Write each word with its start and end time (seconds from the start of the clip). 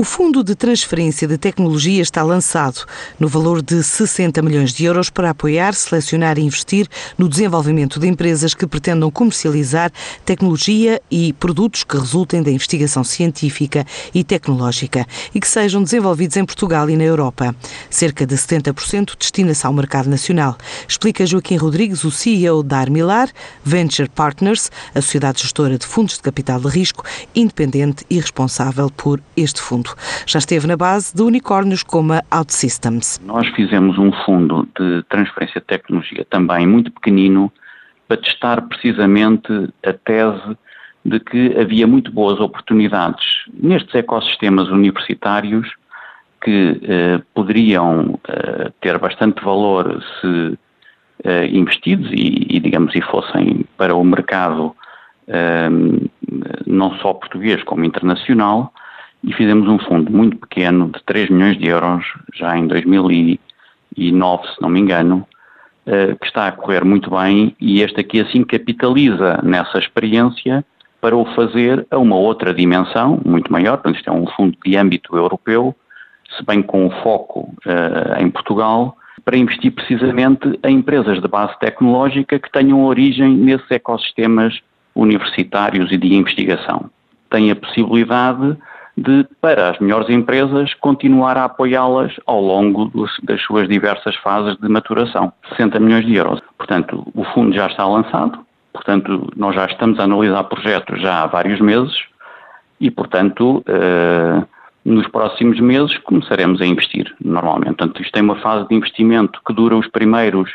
O 0.00 0.02
Fundo 0.02 0.42
de 0.42 0.54
Transferência 0.54 1.28
de 1.28 1.36
Tecnologia 1.36 2.00
está 2.00 2.22
lançado 2.22 2.86
no 3.18 3.28
valor 3.28 3.60
de 3.60 3.84
60 3.84 4.40
milhões 4.40 4.72
de 4.72 4.86
euros 4.86 5.10
para 5.10 5.28
apoiar, 5.28 5.74
selecionar 5.74 6.38
e 6.38 6.40
investir 6.40 6.88
no 7.18 7.28
desenvolvimento 7.28 8.00
de 8.00 8.08
empresas 8.08 8.54
que 8.54 8.66
pretendam 8.66 9.10
comercializar 9.10 9.92
tecnologia 10.24 11.02
e 11.10 11.34
produtos 11.34 11.84
que 11.84 11.98
resultem 11.98 12.42
da 12.42 12.50
investigação 12.50 13.04
científica 13.04 13.86
e 14.14 14.24
tecnológica 14.24 15.06
e 15.34 15.38
que 15.38 15.46
sejam 15.46 15.82
desenvolvidos 15.82 16.38
em 16.38 16.46
Portugal 16.46 16.88
e 16.88 16.96
na 16.96 17.04
Europa. 17.04 17.54
Cerca 17.90 18.24
de 18.24 18.36
70% 18.36 19.18
destina-se 19.18 19.66
ao 19.66 19.72
mercado 19.74 20.08
nacional. 20.08 20.56
Explica 20.88 21.26
Joaquim 21.26 21.56
Rodrigues, 21.56 22.04
o 22.04 22.10
CEO 22.10 22.62
da 22.62 22.78
Armilar 22.78 23.28
Venture 23.62 24.08
Partners, 24.08 24.70
a 24.94 25.02
sociedade 25.02 25.42
gestora 25.42 25.76
de 25.76 25.84
fundos 25.84 26.14
de 26.14 26.22
capital 26.22 26.58
de 26.58 26.68
risco, 26.68 27.04
independente 27.34 28.06
e 28.08 28.18
responsável 28.18 28.88
por 28.88 29.20
este 29.36 29.60
fundo 29.60 29.89
fundo. 29.90 30.24
Já 30.26 30.38
esteve 30.38 30.66
na 30.66 30.76
base 30.76 31.14
de 31.14 31.22
unicórnios 31.22 31.82
como 31.82 32.12
a 32.12 32.22
OutSystems. 32.30 33.20
Nós 33.24 33.46
fizemos 33.48 33.98
um 33.98 34.12
fundo 34.24 34.68
de 34.78 35.02
transferência 35.08 35.60
de 35.60 35.66
tecnologia 35.66 36.24
também 36.28 36.66
muito 36.66 36.90
pequenino 36.92 37.52
para 38.08 38.16
testar 38.16 38.62
precisamente 38.62 39.52
a 39.84 39.92
tese 39.92 40.56
de 41.04 41.18
que 41.18 41.56
havia 41.58 41.86
muito 41.86 42.12
boas 42.12 42.38
oportunidades 42.40 43.44
nestes 43.54 43.94
ecossistemas 43.94 44.68
universitários 44.68 45.72
que 46.42 46.80
eh, 46.82 47.22
poderiam 47.34 48.18
eh, 48.28 48.70
ter 48.80 48.98
bastante 48.98 49.42
valor 49.42 50.02
se 50.20 50.58
eh, 51.24 51.46
investidos 51.48 52.10
e, 52.12 52.46
e, 52.48 52.60
digamos, 52.60 52.94
e 52.94 53.00
fossem 53.02 53.64
para 53.76 53.94
o 53.94 54.02
mercado 54.02 54.74
eh, 55.28 55.68
não 56.66 56.94
só 56.96 57.14
português 57.14 57.62
como 57.64 57.84
internacional, 57.84 58.72
e 59.22 59.32
fizemos 59.32 59.68
um 59.68 59.78
fundo 59.78 60.10
muito 60.10 60.36
pequeno 60.36 60.88
de 60.88 61.02
3 61.04 61.30
milhões 61.30 61.58
de 61.58 61.68
euros 61.68 62.04
já 62.34 62.56
em 62.56 62.66
2009, 62.66 64.48
se 64.48 64.62
não 64.62 64.68
me 64.68 64.80
engano, 64.80 65.26
eh, 65.86 66.14
que 66.20 66.26
está 66.26 66.46
a 66.46 66.52
correr 66.52 66.84
muito 66.84 67.10
bem 67.10 67.54
e 67.60 67.82
este 67.82 68.00
aqui 68.00 68.20
assim 68.20 68.44
capitaliza 68.44 69.40
nessa 69.42 69.78
experiência 69.78 70.64
para 71.00 71.16
o 71.16 71.24
fazer 71.34 71.86
a 71.90 71.98
uma 71.98 72.16
outra 72.16 72.52
dimensão 72.52 73.20
muito 73.24 73.50
maior, 73.50 73.78
portanto 73.78 73.96
isto 73.96 74.10
é 74.10 74.12
um 74.12 74.26
fundo 74.26 74.56
de 74.64 74.76
âmbito 74.76 75.16
europeu, 75.16 75.74
se 76.36 76.44
bem 76.44 76.62
com 76.62 76.90
foco 77.02 77.54
uh, 77.66 78.22
em 78.22 78.30
Portugal, 78.30 78.96
para 79.24 79.36
investir 79.36 79.72
precisamente 79.72 80.58
em 80.62 80.76
empresas 80.76 81.20
de 81.20 81.26
base 81.26 81.58
tecnológica 81.58 82.38
que 82.38 82.52
tenham 82.52 82.84
origem 82.84 83.34
nesses 83.34 83.70
ecossistemas 83.70 84.60
universitários 84.94 85.90
e 85.90 85.96
de 85.96 86.14
investigação. 86.14 86.90
Tem 87.30 87.50
a 87.50 87.56
possibilidade 87.56 88.56
de, 89.00 89.26
para 89.40 89.70
as 89.70 89.78
melhores 89.78 90.10
empresas, 90.10 90.74
continuar 90.74 91.36
a 91.38 91.44
apoiá-las 91.44 92.12
ao 92.26 92.40
longo 92.40 92.84
dos, 92.84 93.10
das 93.22 93.40
suas 93.42 93.66
diversas 93.66 94.14
fases 94.16 94.58
de 94.58 94.68
maturação. 94.68 95.32
60 95.48 95.80
milhões 95.80 96.04
de 96.04 96.14
euros. 96.16 96.40
Portanto, 96.58 97.06
o 97.14 97.24
fundo 97.24 97.54
já 97.54 97.66
está 97.66 97.86
lançado, 97.86 98.38
portanto, 98.72 99.32
nós 99.34 99.54
já 99.54 99.64
estamos 99.64 99.98
a 99.98 100.04
analisar 100.04 100.44
projetos 100.44 101.00
já 101.00 101.22
há 101.22 101.26
vários 101.26 101.60
meses 101.60 101.94
e, 102.78 102.90
portanto, 102.90 103.64
eh, 103.66 104.42
nos 104.84 105.08
próximos 105.08 105.58
meses 105.60 105.96
começaremos 105.98 106.60
a 106.60 106.66
investir 106.66 107.14
normalmente. 107.24 107.76
Portanto, 107.76 108.02
isto 108.02 108.12
tem 108.12 108.22
uma 108.22 108.36
fase 108.36 108.68
de 108.68 108.74
investimento 108.74 109.40
que 109.46 109.54
dura 109.54 109.76
os 109.76 109.86
primeiros 109.86 110.50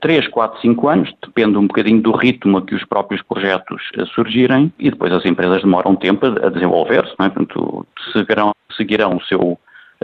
3, 0.00 0.28
4, 0.28 0.60
5 0.60 0.88
anos, 0.88 1.12
depende 1.22 1.58
um 1.58 1.66
bocadinho 1.66 2.00
do 2.00 2.12
ritmo 2.12 2.58
a 2.58 2.62
que 2.62 2.74
os 2.74 2.84
próprios 2.84 3.22
projetos 3.22 3.82
eh, 3.98 4.04
surgirem 4.06 4.72
e 4.78 4.90
depois 4.90 5.12
as 5.12 5.24
empresas 5.24 5.62
demoram 5.62 5.96
tempo 5.96 6.26
a 6.26 6.48
desenvolver-se, 6.48 7.12
é? 7.12 7.28
portanto 7.28 7.86
seguirão, 8.12 8.52
seguirão 8.76 9.16
o 9.16 9.22
seu 9.24 9.58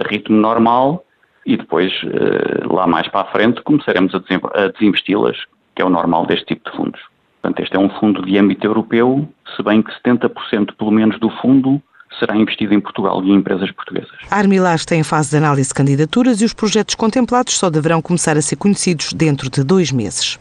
ritmo 0.06 0.36
normal 0.36 1.04
e 1.47 1.56
depois 1.56 1.92
eh, 2.04 2.66
lá 2.66 2.86
mais 2.86 3.06
para 3.09 3.20
a 3.20 3.32
frente 3.32 3.62
começaremos 3.62 4.12
a 4.14 4.69
desinvesti-las, 4.69 5.36
que 5.75 5.82
é 5.82 5.84
o 5.84 5.91
normal 5.91 6.26
deste 6.26 6.47
tipo 6.47 6.70
de 6.70 6.76
fundos. 6.76 7.00
Portanto, 7.41 7.60
este 7.62 7.76
é 7.76 7.78
um 7.78 7.88
fundo 7.88 8.22
de 8.22 8.36
âmbito 8.36 8.66
europeu, 8.66 9.26
se 9.56 9.62
bem 9.62 9.82
que 9.82 9.92
70% 10.03 10.75
pelo 10.76 10.91
menos 10.91 11.19
do 11.20 11.30
fundo 11.30 11.80
será 12.19 12.37
investido 12.37 12.75
em 12.75 12.81
Portugal 12.81 13.22
e 13.25 13.31
em 13.31 13.37
empresas 13.37 13.71
portuguesas. 13.72 14.10
A 14.31 14.37
Armilar 14.37 14.75
está 14.75 14.94
em 14.94 15.03
fase 15.03 15.31
de 15.31 15.37
análise 15.37 15.69
de 15.69 15.75
candidaturas 15.75 16.41
e 16.41 16.44
os 16.44 16.53
projetos 16.53 16.94
contemplados 16.94 17.56
só 17.56 17.71
deverão 17.71 18.03
começar 18.03 18.37
a 18.37 18.43
ser 18.43 18.56
conhecidos 18.56 19.12
dentro 19.12 19.48
de 19.48 19.65
dois 19.65 19.91
meses. 19.91 20.38